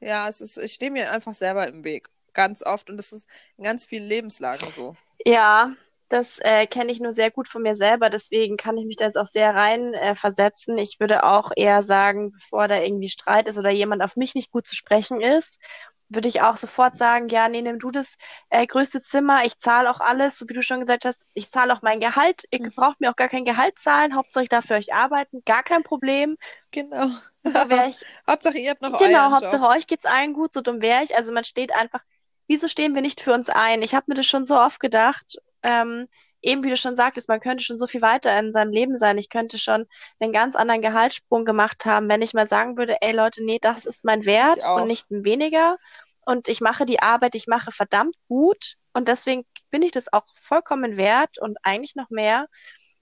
[0.00, 2.08] ja, es ist, ich stehe mir einfach selber im Weg.
[2.32, 4.96] Ganz oft und das ist in ganz vielen Lebenslagen so.
[5.24, 5.74] Ja,
[6.08, 9.06] das äh, kenne ich nur sehr gut von mir selber, deswegen kann ich mich da
[9.06, 10.76] jetzt auch sehr rein äh, versetzen.
[10.76, 14.50] Ich würde auch eher sagen, bevor da irgendwie Streit ist oder jemand auf mich nicht
[14.50, 15.58] gut zu sprechen ist,
[16.08, 18.16] würde ich auch sofort sagen, ja, nee, nimm du das
[18.50, 21.72] äh, größte Zimmer, ich zahle auch alles, so wie du schon gesagt hast, ich zahle
[21.74, 22.70] auch mein Gehalt, ihr Mhm.
[22.74, 25.82] braucht mir auch gar kein Gehalt zahlen, Hauptsache ich darf für euch arbeiten, gar kein
[25.82, 26.36] Problem.
[26.72, 27.08] Genau.
[27.44, 29.68] So wäre ich Hauptsache, ihr habt noch Genau, Hauptsache Job.
[29.68, 31.16] euch geht's allen gut, so dumm wäre ich.
[31.16, 32.02] Also man steht einfach,
[32.46, 33.82] wieso stehen wir nicht für uns ein?
[33.82, 35.36] Ich habe mir das schon so oft gedacht.
[35.62, 36.06] Ähm,
[36.44, 39.18] eben wie du schon sagtest, man könnte schon so viel weiter in seinem Leben sein.
[39.18, 39.86] Ich könnte schon
[40.20, 43.86] einen ganz anderen Gehaltssprung gemacht haben, wenn ich mal sagen würde, ey Leute, nee, das
[43.86, 45.78] ist mein Wert und nicht weniger.
[46.26, 48.74] Und ich mache die Arbeit, ich mache verdammt gut.
[48.92, 52.46] Und deswegen bin ich das auch vollkommen wert und eigentlich noch mehr.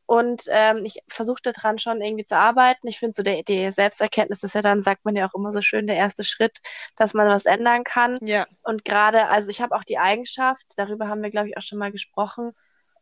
[0.06, 2.88] Und ähm, ich versuche daran schon irgendwie zu arbeiten.
[2.88, 5.62] Ich finde so der, die Selbsterkenntnis ist ja dann, sagt man ja auch immer so
[5.62, 6.58] schön, der erste Schritt,
[6.96, 8.16] dass man was ändern kann.
[8.20, 8.46] Ja.
[8.62, 11.78] Und gerade, also ich habe auch die Eigenschaft, darüber haben wir, glaube ich, auch schon
[11.78, 12.52] mal gesprochen,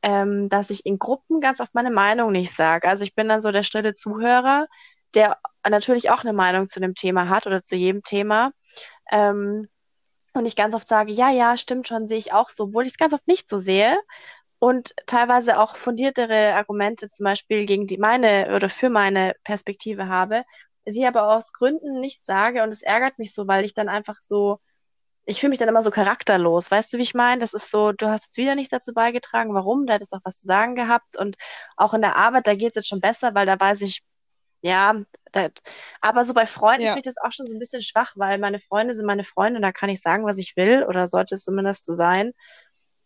[0.02, 2.88] ähm, dass ich in Gruppen ganz oft meine Meinung nicht sage.
[2.88, 4.66] Also ich bin dann so der stille Zuhörer,
[5.14, 8.52] der natürlich auch eine Meinung zu dem Thema hat oder zu jedem Thema.
[9.10, 9.68] Ähm,
[10.34, 12.92] und ich ganz oft sage, ja, ja, stimmt schon, sehe ich auch so, obwohl ich
[12.92, 13.98] es ganz oft nicht so sehe
[14.60, 20.44] und teilweise auch fundiertere Argumente zum Beispiel gegen die meine oder für meine Perspektive habe,
[20.86, 24.20] sie aber aus Gründen nicht sage und es ärgert mich so, weil ich dann einfach
[24.20, 24.60] so,
[25.24, 27.40] ich fühle mich dann immer so charakterlos, weißt du, wie ich meine?
[27.40, 30.24] Das ist so, du hast jetzt wieder nicht dazu beigetragen, warum, da hättest du auch
[30.24, 31.36] was zu sagen gehabt und
[31.76, 34.02] auch in der Arbeit, da geht es jetzt schon besser, weil da weiß ich,
[34.62, 35.02] ja,
[35.32, 35.52] das,
[36.00, 36.88] aber so bei Freunden ja.
[36.92, 39.60] finde ich das auch schon so ein bisschen schwach, weil meine Freunde sind meine Freunde,
[39.60, 42.32] da kann ich sagen, was ich will oder sollte es zumindest so sein.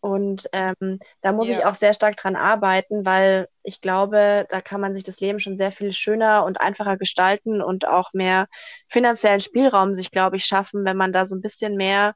[0.05, 1.57] Und ähm, da muss ja.
[1.57, 5.39] ich auch sehr stark dran arbeiten, weil ich glaube, da kann man sich das Leben
[5.39, 8.45] schon sehr viel schöner und einfacher gestalten und auch mehr
[8.87, 12.13] finanziellen Spielraum sich, glaube ich, schaffen, wenn man da so ein bisschen mehr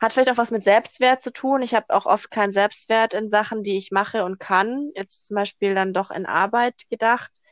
[0.00, 1.60] hat vielleicht auch was mit Selbstwert zu tun.
[1.60, 4.90] Ich habe auch oft keinen Selbstwert in Sachen, die ich mache und kann.
[4.94, 7.42] Jetzt zum Beispiel dann doch in Arbeit gedacht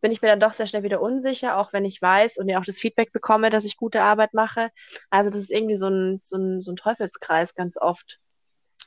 [0.00, 2.60] bin ich mir dann doch sehr schnell wieder unsicher, auch wenn ich weiß und ja
[2.60, 4.70] auch das Feedback bekomme, dass ich gute Arbeit mache.
[5.10, 8.20] Also das ist irgendwie so ein, so ein, so ein Teufelskreis ganz oft.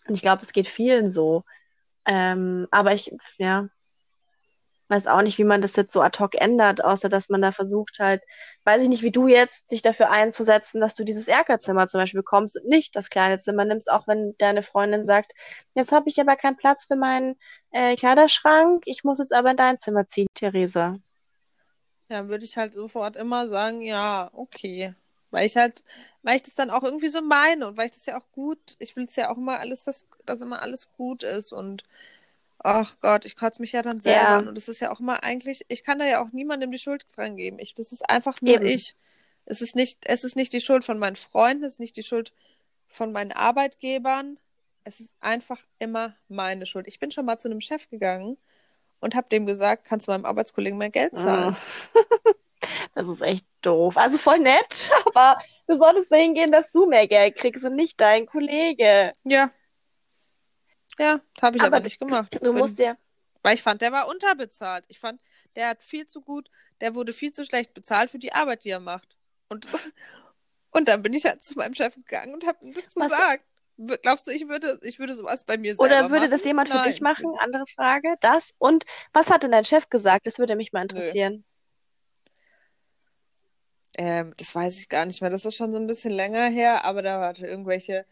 [0.08, 1.44] Und ich glaube, es geht vielen so.
[2.06, 3.70] Ähm, aber ich, ja,
[4.92, 7.52] weiß auch nicht, wie man das jetzt so ad hoc ändert, außer dass man da
[7.52, 8.22] versucht halt,
[8.66, 12.20] weiß ich nicht, wie du jetzt, dich dafür einzusetzen, dass du dieses Erkerzimmer zum Beispiel
[12.20, 15.32] bekommst und nicht das kleine Zimmer nimmst, auch wenn deine Freundin sagt,
[15.74, 17.40] jetzt habe ich aber keinen Platz für meinen
[17.72, 20.98] äh, Kleiderschrank, ich muss jetzt aber in dein Zimmer ziehen, Theresa.
[22.10, 24.94] Ja, würde ich halt sofort immer sagen, ja, okay.
[25.32, 25.84] Weil ich halt,
[26.24, 28.76] weil ich das dann auch irgendwie so meine und weil ich das ja auch gut,
[28.80, 31.84] ich will es ja auch immer alles, dass, dass immer alles gut ist und
[32.60, 34.38] ach Gott, ich kotze mich ja dann selber ja.
[34.38, 36.78] an und das ist ja auch immer eigentlich, ich kann da ja auch niemandem die
[36.78, 37.60] Schuld dran geben.
[37.60, 38.68] Ich, das ist einfach nur Eben.
[38.68, 38.96] ich.
[39.46, 42.04] Es ist nicht, es ist nicht die Schuld von meinen Freunden, es ist nicht die
[42.04, 42.32] Schuld
[42.88, 44.38] von meinen Arbeitgebern.
[44.84, 46.88] Es ist einfach immer meine Schuld.
[46.88, 48.38] Ich bin schon mal zu einem Chef gegangen
[49.00, 51.56] und habe dem gesagt, kannst du meinem Arbeitskollegen mehr Geld zahlen?
[52.96, 53.98] Das ist echt doof.
[53.98, 58.00] Also voll nett, aber du solltest dahin gehen, dass du mehr Geld kriegst und nicht
[58.00, 59.12] dein Kollege.
[59.24, 59.52] Ja.
[61.00, 62.38] Ja, habe ich aber, aber, nicht gemacht.
[62.42, 62.98] Du musst ja.
[63.44, 64.86] Weil ich fand, der war unterbezahlt.
[64.88, 65.20] Ich fand,
[65.56, 68.70] der hat viel zu gut, der wurde viel zu schlecht bezahlt für die Arbeit, die
[68.70, 69.18] er macht.
[69.50, 69.68] Und,
[70.72, 73.10] und dann bin ich halt zu meinem Chef gegangen und habe ihm das Was?
[73.10, 73.44] gesagt.
[74.04, 76.32] Glaubst du, ich würde, ich würde sowas bei mir selber Oder würde machen?
[76.32, 76.84] das jemand Nein.
[76.84, 77.34] für dich machen?
[77.40, 78.16] Andere Frage.
[78.22, 78.54] Das.
[78.60, 80.28] Und was hat denn dein Chef gesagt?
[80.28, 81.44] Das würde mich mal interessieren.
[83.98, 85.30] Ähm, das weiß ich gar nicht mehr.
[85.30, 88.06] Das ist schon so ein bisschen länger her, aber da hatte irgendwelche,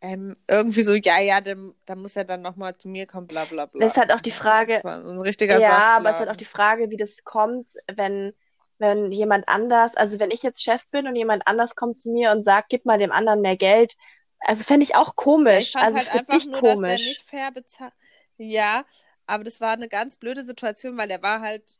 [0.00, 3.66] ähm, irgendwie so, ja, ja, da muss er dann nochmal zu mir kommen, bla bla
[3.66, 3.80] bla.
[3.80, 4.74] Das ist halt auch die Frage.
[4.74, 5.96] Das war so ein richtiger Ja, Saftladen.
[5.98, 8.32] aber es ist halt auch die Frage, wie das kommt, wenn,
[8.78, 12.32] wenn jemand anders, also wenn ich jetzt Chef bin und jemand anders kommt zu mir
[12.32, 13.94] und sagt, gib mal dem anderen mehr Geld,
[14.40, 15.68] also fände ich auch komisch.
[15.68, 16.80] Ich fand also halt einfach nur, komisch.
[16.80, 17.92] dass der nicht fair bezahlt.
[18.38, 18.84] Ja,
[19.26, 21.78] aber das war eine ganz blöde Situation, weil der war halt,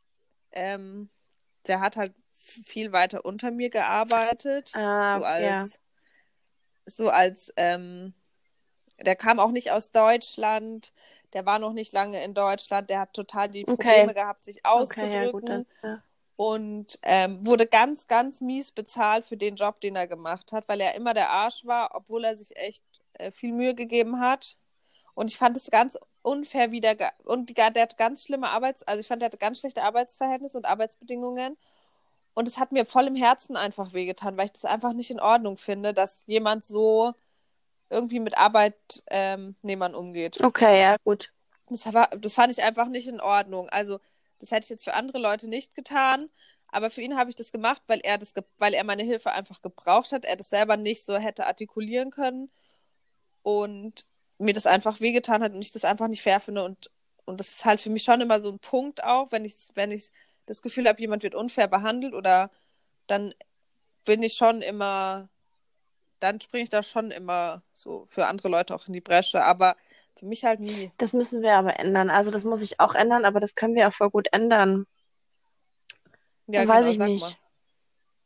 [0.53, 1.09] ähm,
[1.67, 4.71] der hat halt viel weiter unter mir gearbeitet.
[4.75, 5.65] Ah, so als, ja.
[6.85, 8.13] so als ähm,
[9.01, 10.91] der kam auch nicht aus Deutschland,
[11.33, 14.13] der war noch nicht lange in Deutschland, der hat total die Probleme okay.
[14.13, 15.09] gehabt, sich auszudrücken.
[15.09, 16.03] Okay, ja, gut, dann, ja.
[16.35, 20.81] Und ähm, wurde ganz, ganz mies bezahlt für den Job, den er gemacht hat, weil
[20.81, 24.57] er immer der Arsch war, obwohl er sich echt äh, viel Mühe gegeben hat.
[25.13, 28.99] Und ich fand es ganz unfair wieder und die, der hat ganz schlimme Arbeits, also
[28.99, 31.57] ich fand, der hatte ganz schlechte Arbeitsverhältnisse und Arbeitsbedingungen.
[32.33, 35.19] Und es hat mir voll im Herzen einfach wehgetan, weil ich das einfach nicht in
[35.19, 37.13] Ordnung finde, dass jemand so
[37.89, 40.41] irgendwie mit Arbeitnehmern umgeht.
[40.41, 41.31] Okay, ja, gut.
[41.69, 43.69] Das, war, das fand ich einfach nicht in Ordnung.
[43.69, 43.99] Also,
[44.39, 46.29] das hätte ich jetzt für andere Leute nicht getan.
[46.69, 49.61] Aber für ihn habe ich das gemacht, weil er das, weil er meine Hilfe einfach
[49.61, 50.25] gebraucht hat.
[50.25, 52.49] Er das selber nicht so hätte artikulieren können
[53.43, 54.05] und
[54.39, 56.89] mir das einfach wehgetan hat und ich das einfach nicht fair finde und
[57.25, 59.91] und das ist halt für mich schon immer so ein Punkt auch, wenn ich wenn
[59.91, 60.11] ich
[60.45, 62.51] das Gefühl habe, jemand wird unfair behandelt oder
[63.07, 63.33] dann
[64.05, 65.29] bin ich schon immer,
[66.19, 69.75] dann springe ich da schon immer so für andere Leute auch in die Bresche, aber
[70.17, 70.91] für mich halt nie.
[70.97, 72.09] Das müssen wir aber ändern.
[72.09, 74.85] Also das muss ich auch ändern, aber das können wir auch voll gut ändern.
[76.47, 77.39] Ja, genau, weiß ich nicht.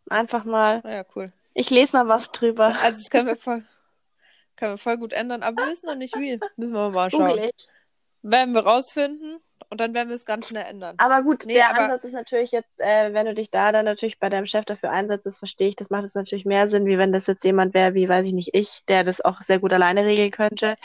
[0.10, 0.20] Mal.
[0.20, 0.82] Einfach mal.
[0.84, 1.32] Ja, cool.
[1.54, 2.76] Ich lese mal was drüber.
[2.82, 3.64] Also das können wir voll,
[4.56, 6.40] können wir voll gut ändern, aber wir wissen noch nicht wie.
[6.56, 7.30] Müssen wir mal schauen.
[7.30, 7.68] Google ich.
[8.32, 10.96] Werden wir rausfinden und dann werden wir es ganz schnell ändern.
[10.98, 11.84] Aber gut, nee, der aber...
[11.84, 14.92] Ansatz ist natürlich jetzt, äh, wenn du dich da dann natürlich bei deinem Chef dafür
[14.92, 17.74] einsetzt, das verstehe ich, das macht es natürlich mehr Sinn, wie wenn das jetzt jemand
[17.74, 20.76] wäre, wie weiß ich nicht, ich, der das auch sehr gut alleine regeln könnte.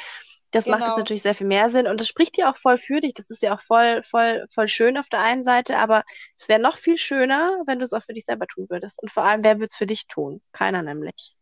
[0.52, 0.98] Das macht jetzt Genau.
[0.98, 3.14] natürlich sehr viel mehr Sinn und das spricht ja auch voll für dich.
[3.14, 6.02] Das ist ja auch voll, voll, voll schön auf der einen Seite, aber
[6.38, 9.00] es wäre noch viel schöner, wenn du es auch für dich selber tun würdest.
[9.02, 10.42] Und vor allem, wer würde es für dich tun?
[10.52, 11.37] Keiner nämlich.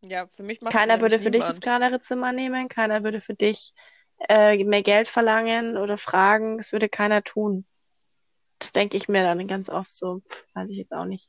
[0.00, 1.62] Ja, für mich macht Keiner würde für dich das niemand.
[1.62, 3.72] kleinere Zimmer nehmen, keiner würde für dich
[4.28, 6.58] äh, mehr Geld verlangen oder fragen.
[6.58, 7.66] Es würde keiner tun.
[8.58, 11.28] Das denke ich mir dann ganz oft so, pf, weiß ich jetzt auch nicht.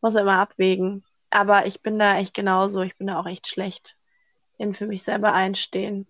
[0.00, 1.04] Muss immer abwägen.
[1.30, 2.82] Aber ich bin da echt genauso.
[2.82, 3.96] Ich bin da auch echt schlecht
[4.58, 6.06] in für mich selber einstehen.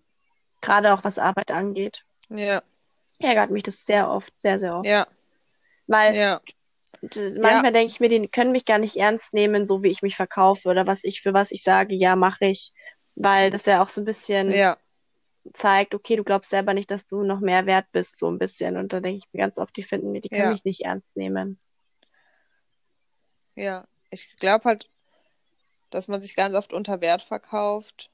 [0.61, 2.03] Gerade auch was Arbeit angeht.
[2.29, 2.61] Ja,
[3.19, 4.85] Ärgert mich das sehr oft, sehr, sehr oft.
[4.85, 5.07] ja,
[5.87, 6.41] Weil ja,
[7.01, 10.15] manchmal denke ich mir, die können mich gar nicht ernst nehmen, so wie ich mich
[10.15, 12.71] verkaufe oder was ich für was ich sage, ja, mache ich.
[13.15, 14.77] Weil das ja auch so ein bisschen ja,
[15.53, 18.77] zeigt, okay, du glaubst selber nicht, dass du noch mehr wert bist, so ein bisschen.
[18.77, 20.51] Und da denke ich mir ganz oft, die finden mir, die können Ja.
[20.51, 21.59] mich nicht ernst nehmen.
[23.55, 23.85] ja.
[24.11, 24.89] Ich glaube halt,
[25.91, 28.09] dass man sich ganz oft unter Wert verkauft.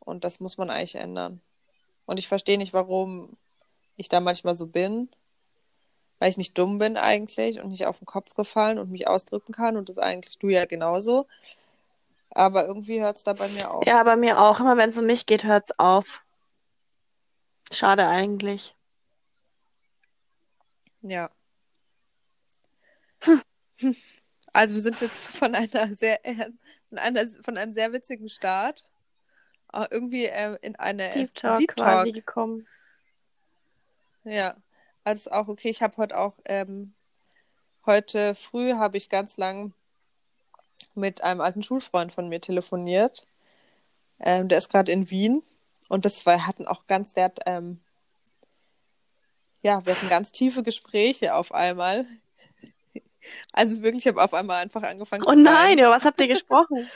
[0.00, 1.40] Und das muss man eigentlich ändern.
[2.04, 3.38] Und ich verstehe nicht, warum
[3.96, 5.08] ich da manchmal so bin.
[6.18, 9.52] Weil ich nicht dumm bin eigentlich und nicht auf den Kopf gefallen und mich ausdrücken
[9.54, 9.78] kann.
[9.78, 11.26] Und das eigentlich du ja genauso.
[12.30, 13.86] Aber irgendwie hört es da bei mir auf.
[13.86, 14.60] Ja, bei mir auch.
[14.60, 16.22] Immer wenn es um mich geht, hört's auf.
[17.72, 18.74] Schade eigentlich.
[21.02, 21.30] Ja.
[24.52, 26.18] Also wir sind jetzt von einer sehr
[26.88, 28.84] von einer von einem sehr witzigen Start
[29.90, 32.14] irgendwie äh, in eine Deep Talk Deep quasi Talk.
[32.14, 32.66] gekommen.
[34.24, 34.56] Ja,
[35.04, 35.70] also auch okay.
[35.70, 36.94] Ich habe heute auch ähm,
[37.86, 39.72] heute früh habe ich ganz lang
[41.00, 43.26] mit einem alten Schulfreund von mir telefoniert.
[44.20, 45.42] Ähm, der ist gerade in Wien
[45.88, 47.80] und das war hatten auch ganz der hat, ähm,
[49.62, 52.06] ja, wir hatten ganz tiefe Gespräche auf einmal.
[53.52, 55.78] Also wirklich, ich habe auf einmal einfach angefangen Oh zu nein, weinen.
[55.78, 56.90] über was habt ihr gesprochen?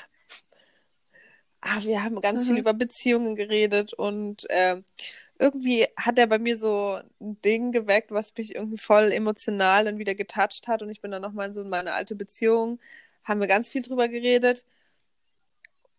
[1.60, 2.58] Ah, wir haben ganz viel Mhm.
[2.58, 4.84] über Beziehungen geredet und ähm,
[5.38, 9.98] irgendwie hat er bei mir so ein Ding geweckt, was mich irgendwie voll emotional dann
[9.98, 12.80] wieder getoucht hat und ich bin dann nochmal so in meine alte Beziehung,
[13.24, 14.64] haben wir ganz viel drüber geredet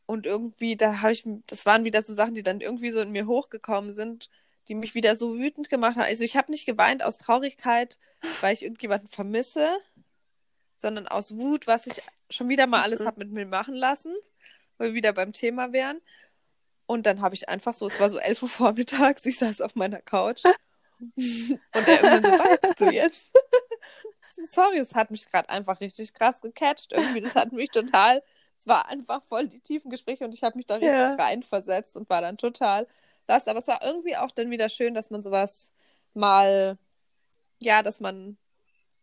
[0.06, 3.12] und irgendwie, da habe ich, das waren wieder so Sachen, die dann irgendwie so in
[3.12, 4.30] mir hochgekommen sind,
[4.68, 6.04] die mich wieder so wütend gemacht haben.
[6.04, 8.00] Also ich habe nicht geweint aus Traurigkeit,
[8.42, 9.70] weil ich irgendjemanden vermisse,
[10.78, 13.06] sondern aus Wut, was ich schon wieder mal alles Mhm.
[13.06, 14.16] habe mit mir machen lassen,
[14.78, 16.02] wo wir wieder beim Thema wären.
[16.88, 19.76] Und dann habe ich einfach so, es war so 11 Uhr vormittags, ich saß auf
[19.76, 20.44] meiner Couch
[21.16, 23.32] und er irgendwann so, weinst du jetzt?
[24.36, 27.22] Sorry, es hat mich gerade einfach richtig krass gecatcht irgendwie.
[27.22, 28.22] Das hat mich total,
[28.60, 31.16] es war einfach voll die tiefen Gespräche und ich habe mich da richtig Ja.
[31.16, 32.88] reinversetzt und war dann total
[33.28, 33.48] lost.
[33.48, 35.72] Aber es war irgendwie auch dann wieder schön, dass man sowas
[36.14, 36.78] mal,
[37.62, 38.38] ja, dass man,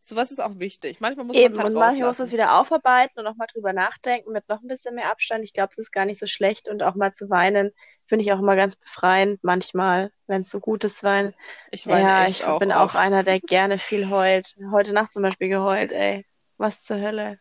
[0.02, 1.00] sowas ist auch wichtig.
[1.00, 3.46] Manchmal muss man es halt und manchmal muss man es wieder aufarbeiten und auch mal
[3.46, 5.44] drüber nachdenken mit noch ein bisschen mehr Abstand.
[5.44, 7.70] Ich glaube, es ist gar nicht so schlecht und auch mal zu weinen,
[8.06, 11.34] finde ich auch immer ganz befreiend manchmal, wenn es so gut ist, Weinen.
[11.70, 12.96] Ich weine Ja, ich auch bin auch oft.
[12.96, 14.56] einer, der gerne viel heult.
[14.72, 16.26] Heute Nacht zum Beispiel geheult, ey.
[16.58, 17.38] Was zur Hölle?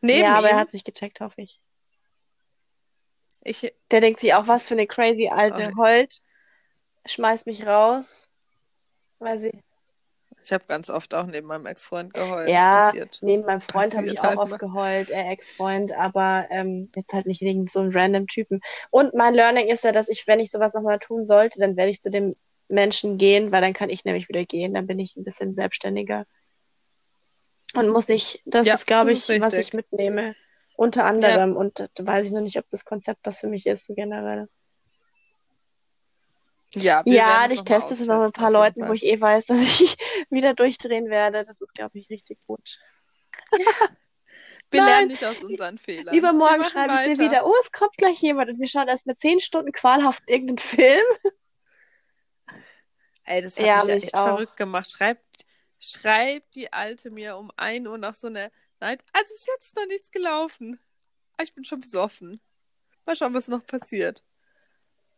[0.00, 1.60] Neben Ja, aber er hat sich gecheckt, hoffe ich.
[3.42, 5.82] ich, Der denkt sich auch, was für eine crazy alte Oh.
[5.82, 6.20] heult,
[7.06, 8.28] schmeißt mich raus.
[9.18, 9.62] Weil sie.
[10.42, 12.48] Ich habe ganz oft auch neben meinem Ex-Freund geheult.
[12.48, 14.56] Ja, neben meinem Freund habe ich auch halt oft mal.
[14.58, 18.60] geheult, äh, Ex-Freund, aber ähm, jetzt halt nicht wegen so einem random Typen.
[18.90, 21.90] Und mein Learning ist ja, dass ich, wenn ich sowas nochmal tun sollte, dann werde
[21.90, 22.32] ich zu dem
[22.68, 24.74] Menschen gehen, weil dann kann ich nämlich wieder gehen.
[24.74, 26.26] Dann bin ich ein bisschen selbstständiger.
[27.74, 30.34] Und muss nicht, das Ja, ist, glaube ich, ist was ich mitnehme.
[30.76, 31.56] Unter anderem.
[31.56, 34.48] Und da weiß ich noch nicht, ob das Konzept was für mich ist, so generell.
[36.74, 38.88] Ja, Ja, ich teste es noch mit ein paar Leuten, Fall.
[38.90, 39.96] wo ich eh weiß, dass ich
[40.30, 41.44] wieder durchdrehen werde.
[41.44, 42.78] Das ist, glaube ich, richtig gut.
[44.72, 44.88] Wir Nein.
[44.88, 46.14] lernen nicht aus unseren Fehlern.
[46.14, 47.22] Übermorgen schreibe ich dir weiter.
[47.22, 50.58] wieder, oh, es kommt gleich jemand und wir schauen erst mal zehn Stunden qualhaft irgendeinen
[50.58, 51.04] Film.
[53.24, 54.26] Ey, das hat Ja, mich mich echt auch.
[54.28, 54.90] verrückt gemacht.
[54.90, 55.44] Schreibt,
[55.80, 59.04] schreibt die Alte mir um 1 Uhr nach so einer Night.
[59.12, 60.78] Also ist jetzt noch nichts gelaufen.
[61.36, 62.40] Ah, Ich bin schon besoffen.
[63.06, 64.22] Mal schauen, was noch passiert.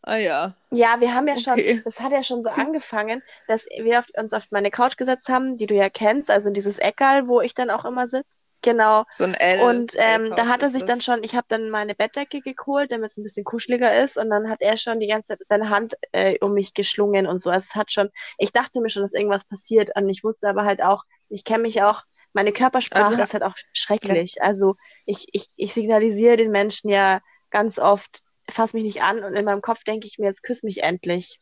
[0.05, 0.55] Ah ja.
[0.71, 1.43] Ja, wir haben ja Okay.
[1.43, 5.29] schon, das hat ja schon so angefangen, dass wir auf, uns auf meine Couch gesetzt
[5.29, 8.25] haben, die du ja kennst, also in dieses Eckerl, wo ich dann auch immer sitze.
[8.63, 9.05] Genau.
[9.11, 9.59] So ein L.
[9.59, 10.89] Und ähm, da hat er sich das.
[10.89, 14.17] dann schon, ich habe dann meine Bettdecke geholt, damit es ein bisschen kuscheliger ist.
[14.17, 17.41] Und dann hat er schon die ganze Zeit seine Hand äh, um mich geschlungen und
[17.41, 17.51] so.
[17.51, 19.91] Also es hat schon, ich dachte mir schon, dass irgendwas passiert.
[19.97, 23.43] Und ich wusste aber halt auch, ich kenne mich auch, meine Körpersprache Also, ist halt
[23.43, 24.43] auch schrecklich.
[24.43, 29.25] Also ich, ich, ich signalisiere den Menschen ja ganz oft, fass mich nicht an.
[29.25, 31.41] Und in meinem Kopf denke ich mir, jetzt küss mich endlich.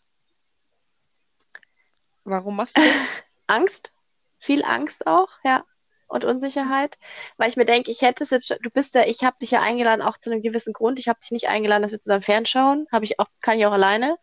[2.25, 2.97] Warum machst du das?
[3.47, 3.93] Angst?
[4.39, 5.65] Viel Angst auch, ja.
[6.09, 6.99] und Unsicherheit,
[7.37, 9.61] weil ich mir denke, ich hätte es jetzt, du bist ja, ich habe dich ja
[9.61, 10.99] eingeladen, auch zu einem gewissen Grund.
[10.99, 12.87] Ich habe dich nicht eingeladen, dass wir zusammen fernschauen.
[12.93, 14.17] Habe ich auch, kann ich auch alleine.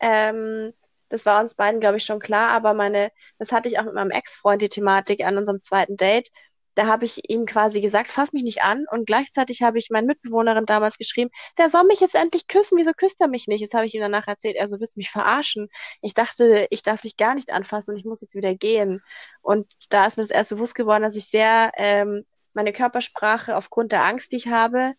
[0.00, 0.72] Ähm,
[1.08, 3.94] das war uns beiden, glaube ich, schon klar, aber meine, das hatte ich auch mit
[3.94, 6.30] meinem Ex-Freund, die Thematik an unserem zweiten Date.
[6.74, 8.84] Da habe ich ihm quasi gesagt, fass mich nicht an.
[8.90, 12.92] Und gleichzeitig habe ich meinen Mitbewohnerin damals geschrieben, der soll mich jetzt endlich küssen, wieso
[12.92, 13.64] küsst er mich nicht?
[13.64, 15.68] Das habe ich ihm danach erzählt, er so, willst mich verarschen?
[16.02, 19.02] Ich dachte, ich darf dich gar nicht anfassen und ich muss jetzt wieder gehen.
[19.42, 23.92] Und da ist mir das erst bewusst geworden, dass ich sehr ähm, meine Körpersprache aufgrund
[23.92, 24.94] der Angst, die ich habe,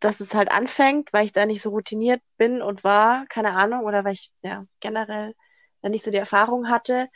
[0.00, 3.84] dass es halt anfängt, weil ich da nicht so routiniert bin und war, keine Ahnung,
[3.84, 5.34] oder weil ich ja generell
[5.80, 7.08] da nicht so die Erfahrung hatte.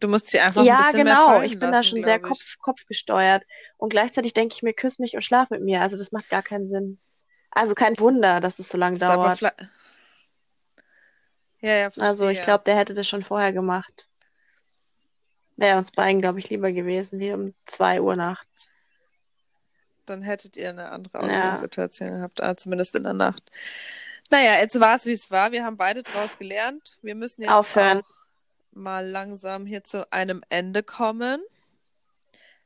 [0.00, 1.26] Du musst sie einfach ja, ein bisschen genau.
[1.28, 2.22] mehr fallen ich bin lassen, da schon sehr ich.
[2.22, 3.44] Kopf, kopfgesteuert.
[3.76, 5.82] Und gleichzeitig denke ich mir, küss mich und schlaf mit mir.
[5.82, 6.98] Also das macht gar keinen Sinn.
[7.50, 9.40] Also kein Wunder, dass es so lange Das dauert.
[11.60, 12.04] ja, ja, verstehe.
[12.04, 14.08] Also ich glaube, der hätte das schon vorher gemacht.
[15.56, 18.70] Wäre uns beiden, glaube ich, lieber gewesen, wie um zwei Uhr nachts.
[20.06, 21.26] Dann hättet ihr eine andere Ja.
[21.26, 23.50] Ausgangssituation gehabt, ah, zumindest in der Nacht.
[24.30, 25.52] Naja, jetzt war es, wie es war.
[25.52, 26.98] Wir haben beide daraus gelernt.
[27.02, 28.00] Wir müssen jetzt Aufhören.
[28.00, 28.23] auch
[28.76, 31.40] mal langsam hier zu einem Ende kommen.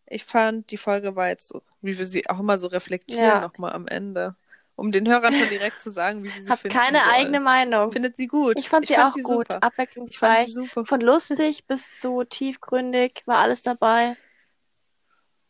[0.06, 3.40] Ich fand, die Folge war jetzt so, wie wir sie auch immer so reflektieren, Ja.
[3.40, 4.34] nochmal am Ende.
[4.74, 7.10] Um den Hörern schon direkt zu sagen, wie sie sie Hab finden keine sollen.
[7.10, 7.90] eigene Meinung.
[7.92, 8.58] Findet sie gut.
[8.58, 9.62] Ich fand sie fand auch die gut, Super.
[9.62, 10.54] Abwechslungsreich.
[10.54, 10.86] super.
[10.86, 14.16] Von lustig bis so tiefgründig war alles dabei.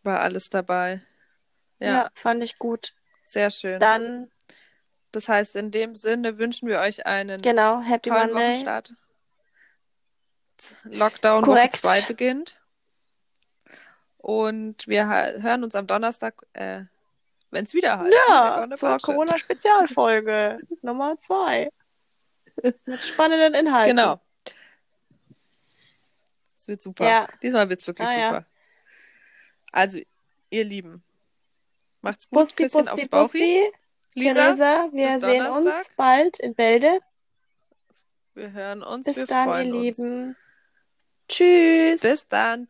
[0.03, 1.03] War alles dabei.
[1.79, 2.95] Ja, Ja, fand ich gut.
[3.25, 3.79] sehr schön.
[3.79, 4.31] Dann,
[5.13, 8.53] Das heißt, in dem Sinne wünschen wir euch einen genau, Happy tollen Monday.
[8.53, 8.95] Wochenstart.
[10.85, 11.83] Lockdown Korrekt.
[11.85, 12.61] Woche 2 beginnt.
[14.19, 16.83] Und wir hören uns am Donnerstag, äh,
[17.51, 18.15] wenn es wieder heißt.
[18.29, 18.99] Ja, Gonna zur.
[18.99, 21.71] Corona-Spezialfolge Nummer zwei.
[22.85, 23.97] Mit spannenden Inhalten.
[23.97, 24.21] Genau.
[26.57, 27.07] Es wird super.
[27.09, 27.29] Ja.
[27.43, 28.29] Diesmal wird es wirklich Ah, ja.
[28.35, 28.47] super.
[29.73, 30.01] Also,
[30.51, 31.03] ihr Lieben,
[32.03, 32.41] macht's gut.
[32.41, 33.39] Bussi, Küsschen Bussi, aufs Bauchi.
[33.39, 33.73] Bussi.
[34.15, 37.01] Lisa, Theresa, wir sehen uns bald in Bälde.
[38.35, 39.07] wir hören uns.
[39.07, 39.99] Bis dann, ihr uns.
[39.99, 40.37] Lieben.
[41.29, 42.01] Tschüss.
[42.01, 42.69] Bis dann.